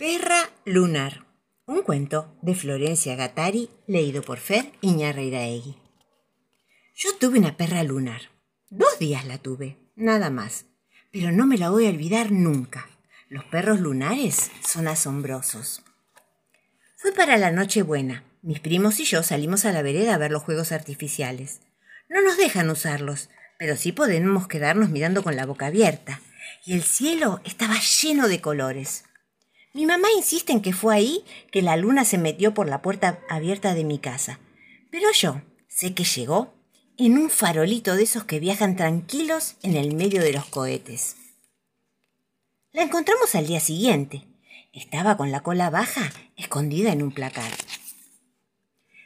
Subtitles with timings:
[0.00, 1.26] Perra lunar.
[1.66, 5.76] Un cuento de Florencia Gattari leído por Fer Iñarreiraegui.
[6.94, 8.22] Yo tuve una perra lunar.
[8.70, 10.64] Dos días la tuve, nada más.
[11.12, 12.88] Pero no me la voy a olvidar nunca.
[13.28, 15.82] Los perros lunares son asombrosos.
[16.96, 18.24] Fue para la Nochebuena.
[18.40, 21.60] Mis primos y yo salimos a la vereda a ver los juegos artificiales.
[22.08, 23.28] No nos dejan usarlos,
[23.58, 26.22] pero sí podemos quedarnos mirando con la boca abierta.
[26.64, 29.04] Y el cielo estaba lleno de colores.
[29.72, 33.20] Mi mamá insiste en que fue ahí que la luna se metió por la puerta
[33.28, 34.40] abierta de mi casa.
[34.90, 36.52] Pero yo sé que llegó
[36.96, 41.16] en un farolito de esos que viajan tranquilos en el medio de los cohetes.
[42.72, 44.26] La encontramos al día siguiente.
[44.72, 47.50] Estaba con la cola baja, escondida en un placar.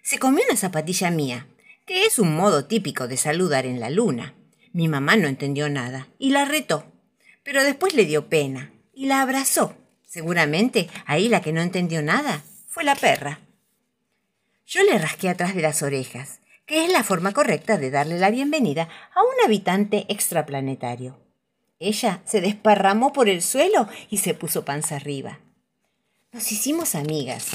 [0.02, 1.46] Se comió una zapatilla mía,
[1.86, 4.34] que es un modo típico de saludar en la luna.
[4.72, 6.86] Mi mamá no entendió nada y la retó,
[7.42, 9.76] pero después le dio pena y la abrazó
[10.14, 13.40] Seguramente ahí la que no entendió nada fue la perra.
[14.64, 18.30] Yo le rasqué atrás de las orejas, que es la forma correcta de darle la
[18.30, 21.18] bienvenida a un habitante extraplanetario.
[21.80, 25.40] Ella se desparramó por el suelo y se puso panza arriba.
[26.30, 27.48] Nos hicimos amigas.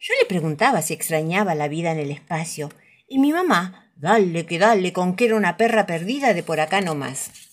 [0.00, 2.70] Yo le preguntaba si extrañaba la vida en el espacio,
[3.06, 6.80] y mi mamá, dale que dale con que era una perra perdida de por acá
[6.80, 7.49] nomás.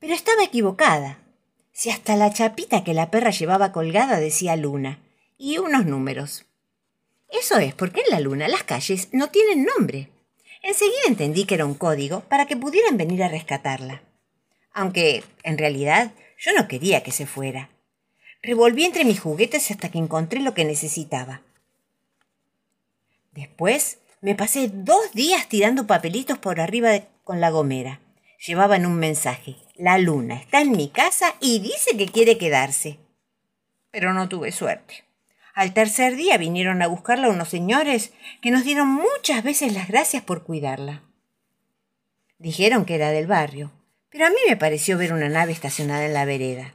[0.00, 1.18] Pero estaba equivocada.
[1.72, 4.98] Si hasta la chapita que la perra llevaba colgada decía luna,
[5.36, 6.46] y unos números.
[7.28, 10.08] Eso es porque en la luna las calles no tienen nombre.
[10.62, 14.02] Enseguida entendí que era un código para que pudieran venir a rescatarla.
[14.72, 17.68] Aunque, en realidad, yo no quería que se fuera.
[18.42, 21.42] Revolví entre mis juguetes hasta que encontré lo que necesitaba.
[23.32, 28.00] Después me pasé dos días tirando papelitos por arriba con la gomera
[28.44, 29.56] llevaban un mensaje.
[29.76, 32.98] La luna está en mi casa y dice que quiere quedarse.
[33.90, 35.04] Pero no tuve suerte.
[35.54, 40.22] Al tercer día vinieron a buscarla unos señores que nos dieron muchas veces las gracias
[40.22, 41.02] por cuidarla.
[42.38, 43.72] Dijeron que era del barrio,
[44.08, 46.74] pero a mí me pareció ver una nave estacionada en la vereda.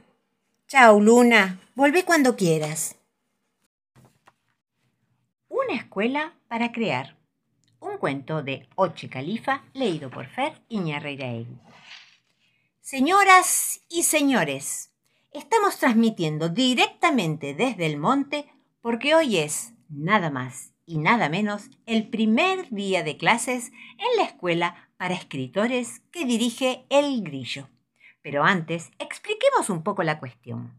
[0.68, 2.96] Chao, Luna, volvé cuando quieras.
[5.48, 7.15] Una escuela para crear.
[7.86, 11.56] Un cuento de Oche Califa, leído por Fer Iñarreiraegui.
[12.80, 14.90] Señoras y señores,
[15.30, 22.08] estamos transmitiendo directamente desde el monte porque hoy es, nada más y nada menos, el
[22.08, 27.68] primer día de clases en la escuela para escritores que dirige El Grillo.
[28.20, 30.74] Pero antes, expliquemos un poco la cuestión.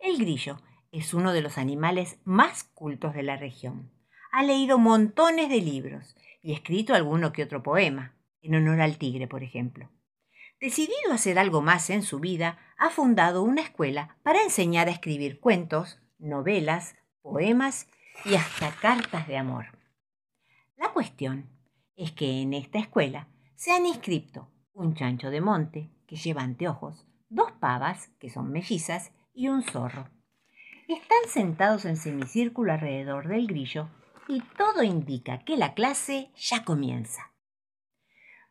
[0.00, 0.62] El grillo
[0.92, 3.90] es uno de los animales más cultos de la región
[4.32, 9.28] ha leído montones de libros y escrito alguno que otro poema, en honor al tigre,
[9.28, 9.88] por ejemplo.
[10.60, 14.92] Decidido a hacer algo más en su vida, ha fundado una escuela para enseñar a
[14.92, 17.88] escribir cuentos, novelas, poemas
[18.24, 19.66] y hasta cartas de amor.
[20.76, 21.48] La cuestión
[21.96, 27.06] es que en esta escuela se han inscrito un chancho de monte, que lleva anteojos,
[27.28, 30.08] dos pavas, que son mellizas, y un zorro.
[30.88, 33.88] Están sentados en semicírculo alrededor del grillo
[34.28, 37.32] y todo indica que la clase ya comienza.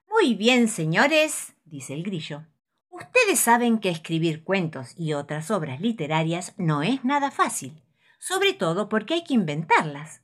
[0.10, 2.46] Muy bien, señores, dice el grillo.
[2.90, 7.82] Ustedes saben que escribir cuentos y otras obras literarias no es nada fácil,
[8.20, 10.22] sobre todo porque hay que inventarlas.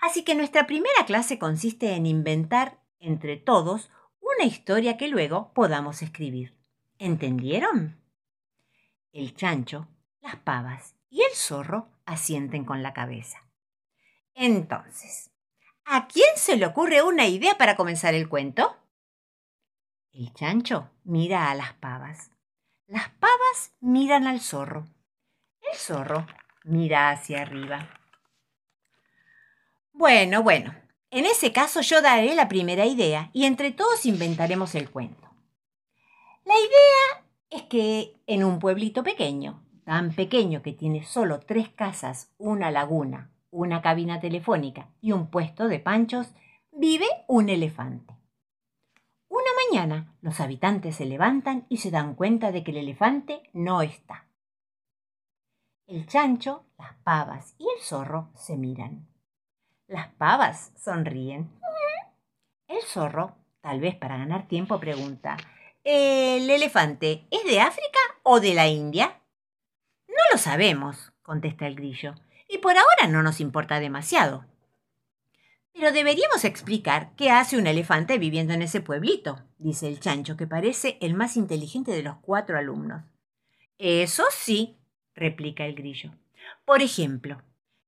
[0.00, 3.90] Así que nuestra primera clase consiste en inventar entre todos
[4.20, 6.56] una historia que luego podamos escribir.
[6.98, 8.00] ¿Entendieron?
[9.12, 9.88] El chancho,
[10.20, 13.45] las pavas y el zorro asienten con la cabeza.
[14.38, 15.30] Entonces,
[15.86, 18.76] ¿a quién se le ocurre una idea para comenzar el cuento?
[20.12, 22.30] El chancho mira a las pavas.
[22.86, 24.84] Las pavas miran al zorro.
[25.72, 26.26] El zorro
[26.64, 27.98] mira hacia arriba.
[29.92, 30.74] Bueno, bueno,
[31.10, 35.30] en ese caso yo daré la primera idea y entre todos inventaremos el cuento.
[36.44, 42.34] La idea es que en un pueblito pequeño, tan pequeño que tiene solo tres casas,
[42.36, 46.34] una laguna, una cabina telefónica y un puesto de panchos,
[46.72, 48.14] vive un elefante.
[49.28, 53.80] Una mañana los habitantes se levantan y se dan cuenta de que el elefante no
[53.80, 54.26] está.
[55.86, 59.08] El chancho, las pavas y el zorro se miran.
[59.88, 61.50] Las pavas sonríen.
[62.68, 65.36] El zorro, tal vez para ganar tiempo, pregunta,
[65.82, 69.22] ¿el elefante es de África o de la India?
[70.08, 72.16] No lo sabemos, contesta el grillo
[72.48, 74.44] y por ahora no nos importa demasiado.
[75.72, 80.46] Pero deberíamos explicar qué hace un elefante viviendo en ese pueblito, dice el chancho, que
[80.46, 83.04] parece el más inteligente de los cuatro alumnos.
[83.78, 84.78] Eso sí,
[85.14, 86.12] replica el grillo.
[86.64, 87.42] Por ejemplo,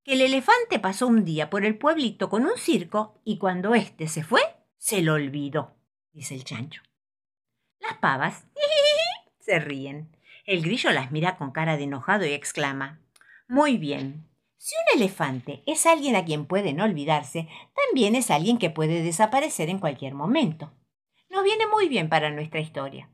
[0.05, 4.07] que el elefante pasó un día por el pueblito con un circo y cuando éste
[4.07, 4.43] se fue,
[4.77, 5.75] se lo olvidó,
[6.13, 6.83] dice el chancho.
[7.81, 8.45] Las pavas
[9.41, 10.15] se ríen.
[10.45, 13.01] El grillo las mira con cara de enojado y exclama
[13.49, 14.29] Muy bien.
[14.61, 19.71] Si un elefante es alguien a quien pueden olvidarse, también es alguien que puede desaparecer
[19.71, 20.73] en cualquier momento.
[21.31, 23.09] Nos viene muy bien para nuestra historia.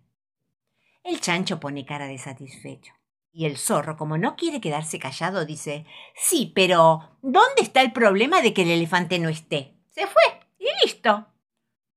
[1.02, 2.94] El chancho pone cara de satisfecho.
[3.30, 5.84] Y el zorro, como no quiere quedarse callado, dice
[6.16, 9.74] Sí, pero ¿dónde está el problema de que el elefante no esté?
[9.90, 10.22] Se fue
[10.58, 11.26] y listo.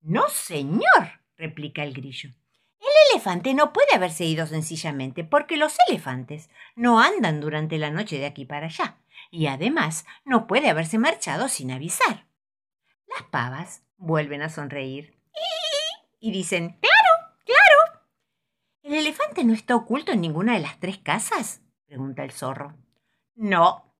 [0.02, 2.32] No, señor, replica el grillo.
[2.82, 8.18] El elefante no puede haberse ido sencillamente porque los elefantes no andan durante la noche
[8.18, 8.97] de aquí para allá
[9.32, 12.28] y además no puede haberse marchado sin avisar.
[13.08, 15.18] Las pavas vuelven a sonreír
[16.20, 16.80] y dicen
[18.88, 21.62] ¿El elefante no está oculto en ninguna de las tres casas?
[21.88, 22.74] pregunta el zorro.
[23.36, 23.94] No.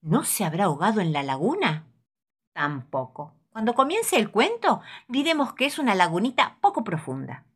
[0.00, 1.86] ¿No se habrá ahogado en la laguna?
[2.52, 3.36] Tampoco.
[3.50, 7.46] Cuando comience el cuento, diremos que es una lagunita poco profunda.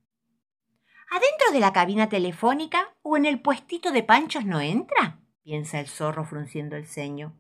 [1.10, 5.18] ¿Adentro de la cabina telefónica o en el puestito de panchos no entra?
[5.44, 7.34] Piensa el zorro frunciendo el ceño.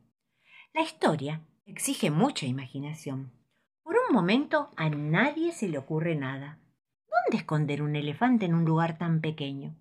[0.74, 3.32] La historia exige mucha imaginación.
[3.82, 6.58] Por un momento a nadie se le ocurre nada.
[7.08, 9.74] ¿Dónde esconder un elefante en un lugar tan pequeño?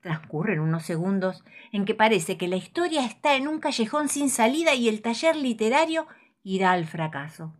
[0.00, 4.74] Transcurren unos segundos en que parece que la historia está en un callejón sin salida
[4.74, 6.06] y el taller literario
[6.44, 7.54] irá al fracaso.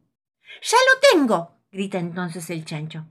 [0.63, 1.59] ¡Ya lo tengo!
[1.73, 3.05] grita entonces el chancho.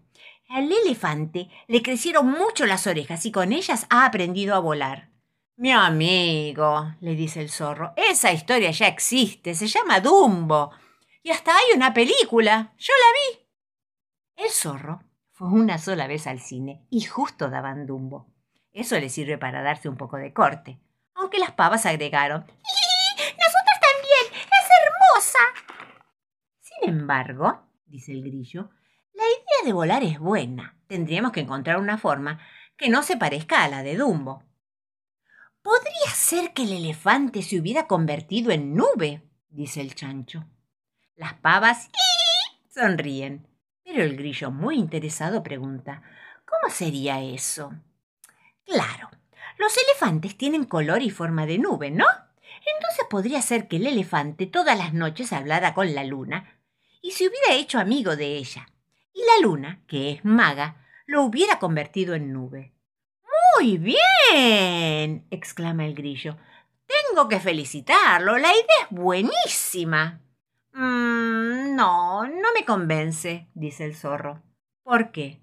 [0.50, 5.17] Al elefante le crecieron mucho las orejas y con ellas ha aprendido a volar.
[5.60, 10.70] Mi amigo, le dice el zorro, esa historia ya existe, se llama Dumbo.
[11.24, 12.76] Y hasta hay una película.
[12.78, 14.44] Yo la vi.
[14.46, 15.02] El zorro
[15.32, 18.28] fue una sola vez al cine y justo daban Dumbo.
[18.72, 20.80] Eso le sirve para darse un poco de corte.
[21.16, 24.44] Aunque las pavas agregaron ¡Nosotros también!
[24.44, 25.40] ¡Es hermosa!
[26.60, 28.70] Sin embargo, dice el grillo,
[29.12, 30.78] la idea de volar es buena.
[30.86, 32.40] Tendríamos que encontrar una forma
[32.78, 34.44] que no se parezca a la de Dumbo.
[35.68, 39.22] ¿Podría ser que el elefante se hubiera convertido en nube?
[39.50, 40.46] dice el chancho.
[41.18, 41.90] Las pavas
[42.74, 43.46] sonríen.
[43.84, 46.04] Pero el grillo, muy interesado, pregunta
[46.46, 47.74] ¿Cómo sería eso?
[48.66, 49.10] Claro,
[49.58, 52.06] los elefantes tienen color y forma de nube, ¿no?
[52.74, 56.62] Entonces podría ser que el elefante todas las noches hablara con la luna
[57.02, 58.70] y se hubiera hecho amigo de ella.
[59.12, 62.72] Y la luna, que es maga, lo hubiera convertido en nube.
[63.56, 65.26] Muy bien.
[65.32, 66.38] exclama el grillo.
[66.86, 68.38] Tengo que felicitarlo.
[68.38, 70.22] La idea es buenísima.
[70.74, 74.44] Mm, no, no me convence, dice el zorro.
[74.84, 75.42] ¿Por qué?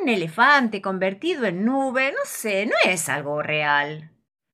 [0.00, 4.10] Un elefante convertido en nube, no sé, no es algo real.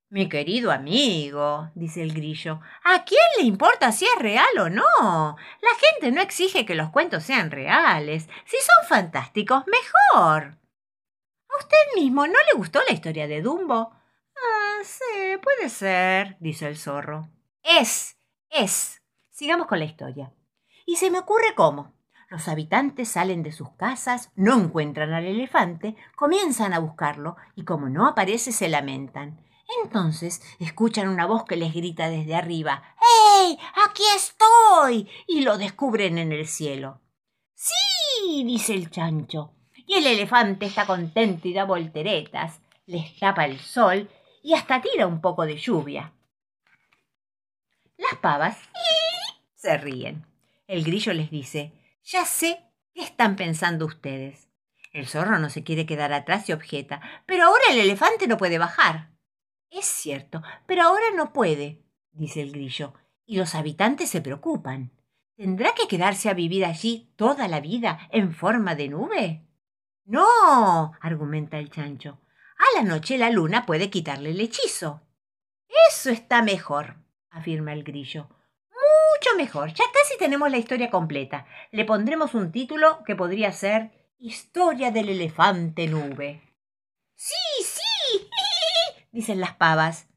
[0.09, 5.35] Mi querido amigo, dice el grillo, ¿a quién le importa si es real o no?
[5.61, 8.29] La gente no exige que los cuentos sean reales.
[8.45, 10.57] Si son fantásticos, mejor.
[11.57, 13.91] ¿A usted mismo no le gustó la historia de Dumbo?
[14.35, 17.29] Ah, sí, puede ser, dice el zorro.
[17.63, 18.15] Es,
[18.51, 19.01] es,
[19.31, 20.31] Sigamos con la historia.
[20.85, 21.93] Y se me ocurre cómo.
[22.29, 27.89] Los habitantes salen de sus casas, no encuentran al elefante, comienzan a buscarlo y como
[27.89, 29.43] no aparece se lamentan.
[29.83, 33.57] Entonces escuchan una voz que les grita desde arriba ¡Hey!
[33.87, 35.09] ¡Aquí estoy!
[35.27, 37.01] y lo descubren en el cielo.
[37.55, 39.56] Sí, dice el chancho.
[39.87, 44.09] Y el elefante está contento y da volteretas, les tapa el sol
[44.43, 46.13] y hasta tira un poco de lluvia.
[47.97, 48.59] Las pavas
[49.55, 50.25] se ríen.
[50.67, 51.71] El grillo les dice,
[52.03, 52.59] ya sé
[52.93, 54.49] qué están pensando ustedes.
[54.91, 58.57] El zorro no se quiere quedar atrás y objeta, pero ahora el elefante no puede
[58.57, 59.11] bajar.
[59.69, 62.93] Es cierto, pero ahora no puede, dice el grillo,
[63.25, 64.91] y los habitantes se preocupan.
[65.35, 69.46] ¿Tendrá que quedarse a vivir allí toda la vida en forma de nube?
[70.07, 72.19] No, argumenta el chancho.
[72.57, 75.01] A la noche la luna puede quitarle el hechizo.
[75.89, 76.95] Eso está mejor,
[77.29, 78.27] afirma el grillo
[79.17, 79.73] mucho mejor.
[79.73, 81.45] Ya casi tenemos la historia completa.
[81.71, 86.41] Le pondremos un título que podría ser Historia del elefante nube.
[87.15, 88.29] Sí, sí,
[89.11, 90.07] dicen las pavas.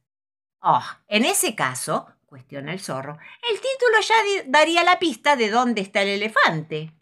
[0.62, 3.18] Oh, en ese caso, cuestiona el zorro,
[3.50, 6.92] el título ya daría la pista de dónde está el elefante.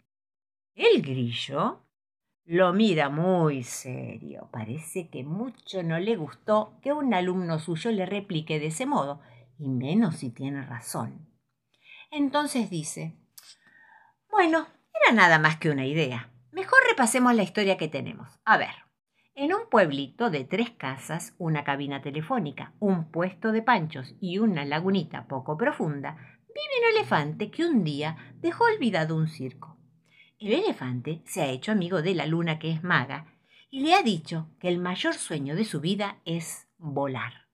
[0.75, 1.85] El grillo
[2.49, 4.49] lo mira muy serio.
[4.51, 9.21] Parece que mucho no le gustó que un alumno suyo le replique de ese modo,
[9.59, 11.29] y menos si tiene razón.
[12.09, 13.15] Entonces dice,
[14.31, 14.65] bueno,
[14.99, 16.31] era nada más que una idea.
[16.51, 18.27] Mejor repasemos la historia que tenemos.
[18.45, 18.73] A ver,
[19.35, 24.65] En un pueblito de tres casas, una cabina telefónica, un puesto de panchos y una
[24.65, 26.15] lagunita poco profunda,
[26.47, 29.78] vive un elefante que un día dejó olvidado un circo.
[30.39, 33.25] El elefante se ha hecho amigo de la luna que es maga
[33.69, 37.49] y le ha dicho que el mayor sueño de su vida es volar,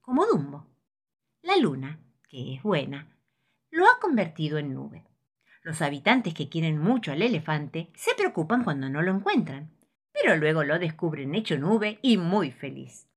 [0.00, 0.66] como Dumbo.
[1.42, 3.14] La luna, que es buena,
[3.70, 5.04] lo ha convertido en nube.
[5.62, 9.70] Los habitantes que quieren mucho al elefante se preocupan cuando no lo encuentran,
[10.10, 13.08] pero luego lo descubren hecho nube y muy feliz.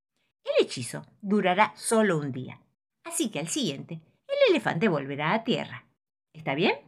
[0.44, 2.60] El hechizo durará solo un día,
[3.06, 5.86] así que al siguiente el elefante volverá a tierra.
[6.34, 6.85] ¿Está bien?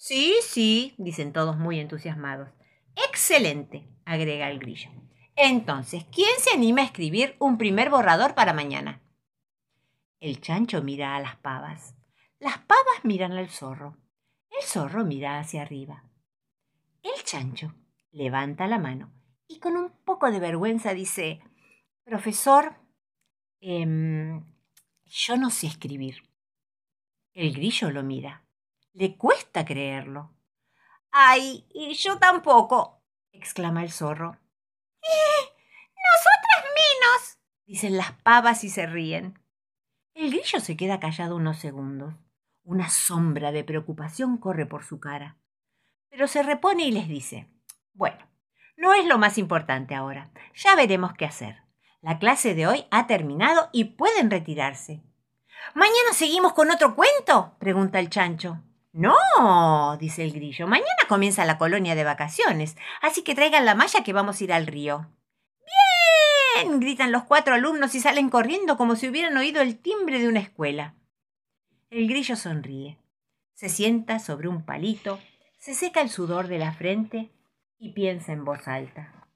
[0.00, 2.48] Sí, sí, dicen todos muy entusiasmados.
[2.96, 4.88] Excelente, agrega el grillo.
[5.36, 9.02] Entonces, ¿quién se anima a escribir un primer borrador para mañana?
[10.18, 11.94] El chancho mira a las pavas.
[12.38, 13.98] Las pavas miran al zorro.
[14.48, 16.02] El zorro mira hacia arriba.
[17.02, 17.74] El chancho
[18.10, 19.12] levanta la mano
[19.48, 21.42] y con un poco de vergüenza dice,
[22.04, 22.74] Profesor,
[23.60, 24.40] eh,
[25.04, 26.22] yo no sé escribir.
[27.34, 28.46] El grillo lo mira.
[28.92, 30.34] Le cuesta creerlo.
[31.12, 31.66] ¡Ay!
[31.72, 34.36] Y yo tampoco, exclama el zorro.
[35.02, 35.42] ¡Eh!
[35.96, 37.38] ¡Nosotras menos!
[37.66, 39.38] dicen las pavas y se ríen.
[40.14, 42.14] El grillo se queda callado unos segundos.
[42.62, 45.38] Una sombra de preocupación corre por su cara.
[46.10, 47.48] Pero se repone y les dice,
[47.92, 48.28] bueno,
[48.76, 50.30] no es lo más importante ahora.
[50.54, 51.62] Ya veremos qué hacer.
[52.00, 55.02] La clase de hoy ha terminado y pueden retirarse.
[55.74, 57.56] ¿Mañana seguimos con otro cuento?
[57.58, 58.62] pregunta el chancho.
[58.92, 64.02] No, dice el grillo, mañana comienza la colonia de vacaciones, así que traigan la malla
[64.02, 65.08] que vamos a ir al río.
[66.56, 66.80] ¡Bien!
[66.80, 70.40] gritan los cuatro alumnos y salen corriendo como si hubieran oído el timbre de una
[70.40, 70.96] escuela.
[71.88, 72.98] El grillo sonríe,
[73.54, 75.20] se sienta sobre un palito,
[75.58, 77.30] se seca el sudor de la frente
[77.78, 79.28] y piensa en voz alta.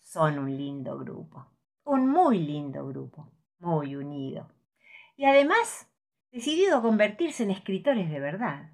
[0.00, 1.46] Son un lindo grupo,
[1.84, 4.52] un muy lindo grupo, muy unido.
[5.16, 5.88] Y además,
[6.30, 8.72] decidido a convertirse en escritores de verdad.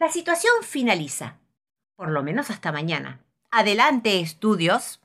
[0.00, 1.40] La situación finaliza,
[1.94, 3.20] por lo menos hasta mañana.
[3.50, 4.99] Adelante, estudios.